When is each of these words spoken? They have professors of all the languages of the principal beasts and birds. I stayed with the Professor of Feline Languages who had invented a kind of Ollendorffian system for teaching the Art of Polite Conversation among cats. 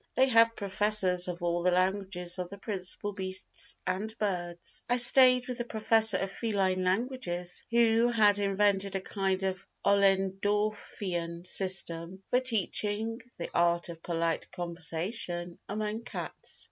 They 0.15 0.27
have 0.29 0.55
professors 0.55 1.27
of 1.27 1.43
all 1.43 1.61
the 1.61 1.69
languages 1.69 2.39
of 2.39 2.49
the 2.49 2.57
principal 2.57 3.13
beasts 3.13 3.77
and 3.85 4.17
birds. 4.17 4.83
I 4.89 4.97
stayed 4.97 5.47
with 5.47 5.59
the 5.59 5.63
Professor 5.63 6.17
of 6.17 6.31
Feline 6.31 6.83
Languages 6.83 7.63
who 7.69 8.07
had 8.07 8.39
invented 8.39 8.95
a 8.95 8.99
kind 9.01 9.43
of 9.43 9.63
Ollendorffian 9.85 11.45
system 11.45 12.23
for 12.31 12.39
teaching 12.39 13.21
the 13.37 13.51
Art 13.53 13.89
of 13.89 14.01
Polite 14.01 14.51
Conversation 14.51 15.59
among 15.69 16.01
cats. 16.03 16.59